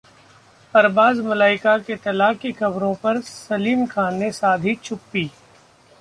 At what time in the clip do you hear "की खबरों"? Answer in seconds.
2.37-2.93